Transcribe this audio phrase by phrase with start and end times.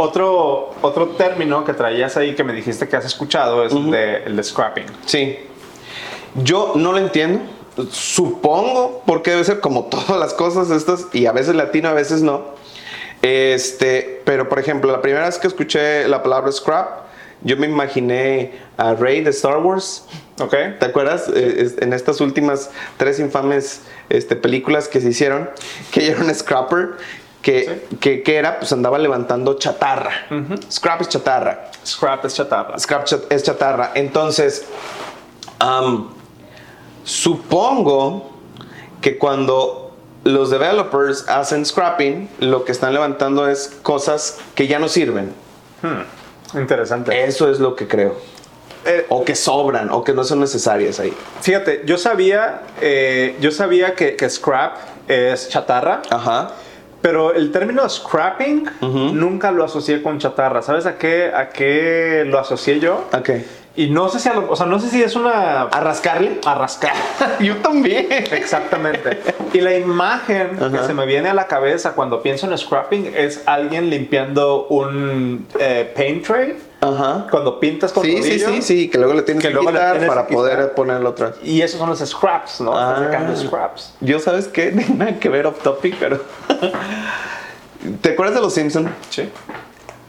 [0.00, 4.22] Otro, otro término que traías ahí que me dijiste que has escuchado es el, de,
[4.26, 4.84] el de scrapping.
[5.06, 5.38] Sí.
[6.36, 7.40] Yo no lo entiendo.
[7.90, 12.22] Supongo, porque debe ser como todas las cosas estas, y a veces latino, a veces
[12.22, 12.42] no.
[13.22, 17.08] Este, pero por ejemplo, la primera vez que escuché la palabra scrap,
[17.42, 20.04] yo me imaginé a Rey de Star Wars.
[20.40, 20.54] ¿Ok?
[20.78, 21.28] ¿Te acuerdas?
[21.34, 25.50] Eh, es- en estas últimas tres infames este, películas que se hicieron,
[25.90, 26.90] que ella era un scrapper,
[27.48, 30.10] que, que, que era, pues andaba levantando chatarra.
[30.70, 31.70] Scrap es chatarra.
[31.86, 32.78] Scrap es chatarra.
[32.78, 33.92] Scrap chat- es chatarra.
[33.94, 34.66] Entonces,
[37.04, 38.30] supongo
[39.00, 44.88] que cuando los developers hacen scrapping, lo que están levantando es cosas que ya no
[44.88, 45.32] sirven.
[46.54, 47.24] Interesante.
[47.24, 48.16] Eso es lo que creo.
[48.84, 51.12] Eh, O que sobran, o que no son necesarias ahí.
[51.40, 54.76] fíjate, yo sabía, eh, yo sabía que, que scrap
[55.08, 56.52] es chatarra, Ajá.
[57.00, 58.68] Pero el término scrapping
[59.14, 60.62] nunca lo asocié con chatarra.
[60.62, 63.08] ¿Sabes a qué, a qué lo asocié yo?
[63.12, 63.30] Ok.
[63.78, 66.40] Y no sé si, a lo- o sea, no sé si es una ¿A rascarle?
[66.44, 66.94] a rascar.
[67.38, 68.08] Yo también.
[68.10, 69.20] Exactamente.
[69.52, 73.42] Y la imagen que se me viene a la cabeza cuando pienso en scrapping es
[73.46, 76.56] alguien limpiando un eh, paint tray.
[76.80, 77.28] Ajá.
[77.30, 78.48] Cuando pintas con Sí, sí, rodillo.
[78.48, 80.56] sí, sí, que luego le tienes Que que, luego le quitar tienes para que poder
[80.56, 80.74] quitar.
[80.74, 81.34] ponerlo vez.
[81.44, 82.72] Y esos son los scraps, ¿no?
[82.72, 83.04] Estás Ah.
[83.04, 83.94] sacando scraps.
[84.00, 84.72] Yo, ¿sabes qué?
[84.96, 86.20] Nada que ver off topic, pero.
[88.00, 88.92] ¿Te acuerdas de los Simpson?
[89.10, 89.28] Sí.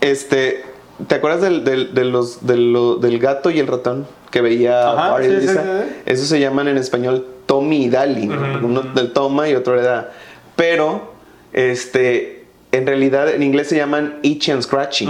[0.00, 0.64] Este.
[1.06, 4.92] ¿Te acuerdas del, del, de los, de lo- del gato y el ratón que veía
[4.92, 5.62] Ajá, Bart y sí, sí, Lisa?
[5.62, 5.94] sí, sí.
[6.06, 8.26] Eso se llaman en español Tommy y Dali.
[8.26, 8.36] ¿no?
[8.66, 10.10] Uno del toma y otro le da.
[10.56, 11.12] Pero,
[11.52, 12.38] este.
[12.74, 15.06] En realidad, en inglés se llaman itchy and scratchy,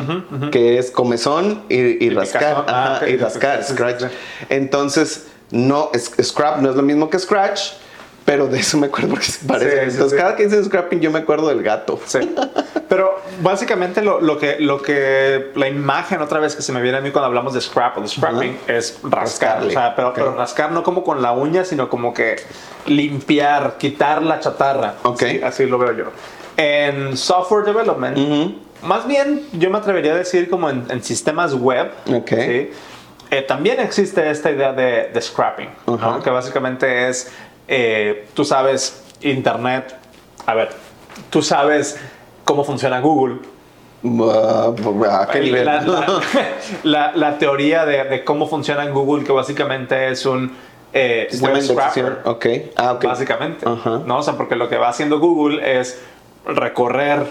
[0.50, 2.64] que es comezón y, y rascar.
[2.66, 4.00] Ah, Ajá, y rascar, Sí, sí, sí, scratch.
[4.00, 4.06] sí.
[4.48, 7.60] Entonces, no, es- scrap no es lo mismo que scratch,
[8.24, 9.70] pero de eso me acuerdo porque se parece.
[9.70, 10.16] Sí, sí, Entonces, sí.
[10.16, 12.00] cada que dice scrapping, yo me acuerdo del gato.
[13.42, 17.00] Básicamente lo, lo que, lo que la imagen otra vez que se me viene a
[17.00, 19.64] mí cuando hablamos de scrap o de scrapping es rascar.
[19.64, 22.36] O sea, pero, rascar no como con la uña, sino como que
[22.86, 24.94] limpiar, quitar la chatarra.
[25.02, 25.22] Ok.
[25.22, 26.04] Sí, así lo veo yo.
[26.56, 28.54] En software development, Ujú.
[28.82, 31.90] más bien yo me atrevería a decir como en, en sistemas web.
[32.14, 32.28] Ok.
[32.28, 32.70] ¿sí?
[33.32, 35.70] Eh, también existe esta idea de, de scrapping,
[36.22, 37.32] que básicamente es,
[37.66, 39.96] eh, tú sabes, Internet,
[40.46, 40.68] a ver,
[41.30, 41.98] tú sabes
[42.44, 43.36] cómo funciona Google.
[44.20, 44.72] Ah,
[45.22, 45.64] ¿A qué nivel?
[45.64, 46.20] La, la-
[46.82, 50.52] la- la teoría de, de cómo funciona Google, que básicamente es un
[50.92, 52.18] eh, web scrapper.
[52.24, 52.46] Ok.
[52.76, 53.04] Ah, ok.
[53.04, 53.64] Básicamente.
[53.64, 54.18] ¿no?
[54.18, 56.00] O sea, porque lo que va haciendo Google es
[56.44, 57.26] recorrer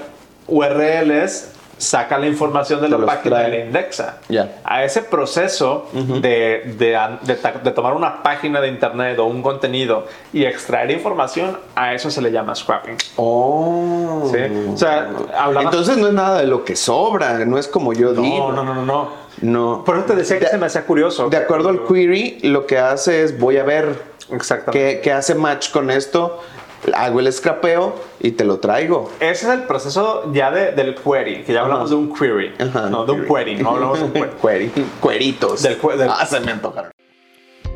[0.48, 1.52] URLs,
[1.82, 3.48] saca la información de los página trae.
[3.50, 4.18] y la indexa.
[4.30, 4.60] Ya.
[4.64, 9.42] A ese proceso de, de, de ta- de tomar una página de internet o un
[9.42, 12.98] contenido y extraer información, a eso se le llama scrapping.
[13.18, 14.30] Oh.
[14.32, 14.40] ¿sí?
[14.74, 15.64] O sea, hablaba...
[15.66, 18.52] Entonces no es nada de lo que sobra, no es como yo digo.
[18.52, 19.22] no, no, no, no, no.
[19.42, 19.84] No.
[19.86, 21.30] Por eso te decía que De- se me hacía curioso.
[21.30, 24.96] De acuerdo al query, lo que hace es voy a ver Exactamente.
[24.98, 26.40] qué, qué hace match con esto,
[26.96, 29.10] hago el scrapeo y te lo traigo.
[29.20, 32.54] Ese es el proceso ya de- del query, que ya hablamos de un query.
[32.60, 34.12] Ajá, no, de un query, no hablamos de un
[34.42, 34.70] query.
[34.70, 34.72] Query.
[35.00, 35.62] Cueritos.
[35.64, 35.78] Del
[36.10, 36.92] Ah, se me antojaron.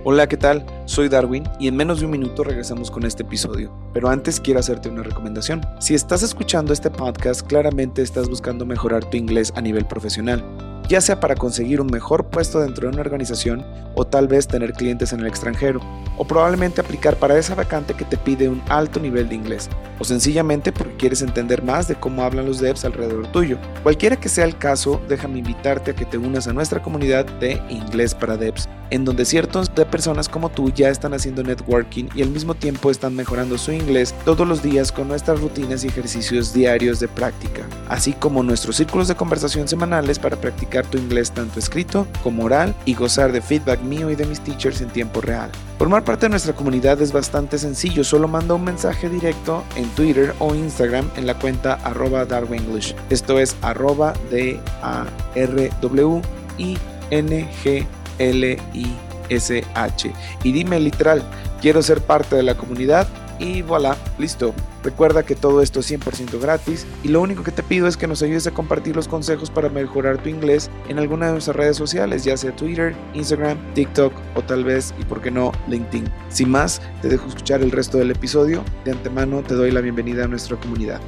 [0.07, 0.63] Hola, ¿qué tal?
[0.85, 3.71] Soy Darwin y en menos de un minuto regresamos con este episodio.
[3.91, 5.61] Pero antes quiero hacerte una recomendación.
[5.79, 10.43] Si estás escuchando este podcast, claramente estás buscando mejorar tu inglés a nivel profesional,
[10.87, 13.65] ya sea para conseguir un mejor puesto dentro de una organización
[13.95, 15.79] o tal vez tener clientes en el extranjero,
[16.17, 19.69] o probablemente aplicar para esa vacante que te pide un alto nivel de inglés,
[19.99, 23.57] o sencillamente porque quieres entender más de cómo hablan los devs alrededor tuyo.
[23.83, 27.61] Cualquiera que sea el caso, déjame invitarte a que te unas a nuestra comunidad de
[27.69, 32.21] Inglés para Devs, en donde ciertos de personas como tú ya están haciendo networking y
[32.21, 36.53] al mismo tiempo están mejorando su inglés todos los días con nuestras rutinas y ejercicios
[36.53, 41.59] diarios de práctica, así como nuestros círculos de conversación semanales para practicar tu inglés tanto
[41.59, 45.49] escrito como oral y gozar de feedback mío y de mis teachers en tiempo real.
[45.77, 50.33] Formar parte de nuestra comunidad es bastante sencillo, solo manda un mensaje directo en Twitter
[50.39, 52.95] o Instagram en la cuenta arroba darwenglish.
[53.09, 55.05] Esto es arroba d a
[55.35, 56.21] r w
[56.57, 56.77] i
[57.11, 57.85] n g
[58.19, 58.87] l i
[59.29, 61.23] s h y dime literal,
[61.61, 63.07] quiero ser parte de la comunidad
[63.39, 64.53] y voilà, listo.
[64.85, 68.05] Recuerda que todo esto es 100% gratis y lo único que te pido es que
[68.05, 71.75] nos ayudes a compartir los consejos para mejorar tu inglés en alguna de nuestras redes
[71.75, 76.07] sociales, ya sea Twitter, Instagram, TikTok o tal vez, y por qué no, LinkedIn.
[76.29, 78.63] Sin más, te dejo escuchar el resto del episodio.
[78.83, 81.01] De antemano te doy la bienvenida a nuestra comunidad.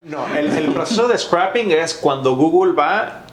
[0.00, 3.26] No, el, proceso de scrapping es cuando Google va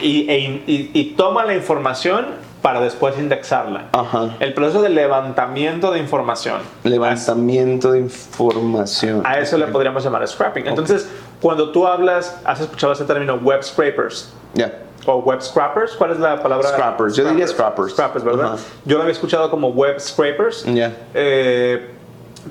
[0.00, 3.86] y, e toma la información para después indexarla.
[3.92, 4.36] Ajá.
[4.40, 6.60] El proceso de levantamiento de información.
[6.84, 9.22] Levantamiento de información.
[9.24, 10.66] A eso le podríamos llamar scrapping.
[10.66, 11.08] Entonces,
[11.40, 14.70] Cuando tú hablas, has escuchado ese término web scrapers Ya.
[15.06, 15.92] o web scrappers.
[15.92, 16.68] ¿Cuál es la palabra?
[16.68, 17.14] Scrappers.
[17.16, 17.92] Yo diría scrappers.
[17.92, 18.54] Scrappers, ¿verdad?
[18.54, 18.56] Ajá.
[18.84, 20.64] Yo lo había escuchado como web scrapers.
[20.66, 20.92] Ya.
[21.14, 21.90] Eh,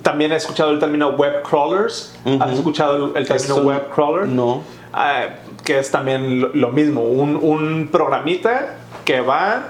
[0.02, 2.16] también he escuchado el término web crawlers.
[2.40, 4.26] ¿Has escuchado el, el término Eso web crawler?
[4.28, 4.64] no.
[4.94, 5.26] Ah,
[5.64, 8.76] que es también lo, lo mismo, un, un programita
[9.06, 9.64] que va,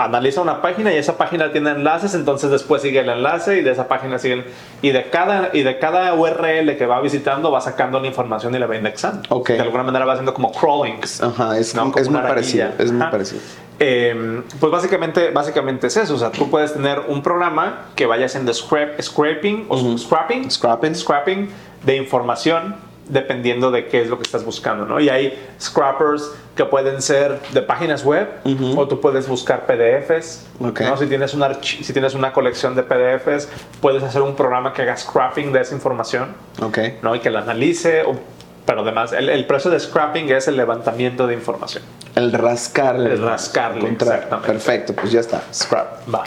[0.00, 3.70] analiza una página y esa página tiene enlaces, entonces después sigue el enlace y de
[3.72, 4.44] esa página sigue el-
[4.82, 8.58] y de cada y de cada URL que va visitando va sacando la información y
[8.58, 9.22] la va indexando.
[9.28, 9.50] Ok.
[9.50, 11.00] De alguna manera va haciendo como crawling.
[11.22, 11.84] Ajá, es, ¿no?
[11.92, 12.68] Como es muy parecido.
[12.78, 13.40] Es muy parecido.
[13.80, 16.14] Eh, pues básicamente, básicamente es eso.
[16.14, 20.94] O sea, tú puedes tener un programa que vaya haciendo scrap- scraping o scrapping, Scrapping.
[20.96, 21.48] scrapping
[21.84, 22.74] de información
[23.08, 25.00] dependiendo de qué es lo que estás buscando, ¿no?
[25.00, 28.28] Y hay scrappers que pueden ser de páginas web
[28.76, 30.80] o tú puedes buscar PDFs, Ok.
[30.80, 30.96] ¿no?
[30.96, 33.48] Si tienes, una si tienes una colección de PDFs,
[33.80, 36.78] puedes hacer un programa que haga scrapping de esa información, Ok.
[37.02, 37.14] ¿no?
[37.14, 38.18] Y que la analice, o-
[38.66, 41.82] pero además el, el proceso de scrapping es el levantamiento de información.
[42.14, 43.12] El rascarle.
[43.12, 44.46] El rascarle, exactamente.
[44.52, 45.42] Perfecto, pues ya está.
[45.52, 46.24] Scrap, va.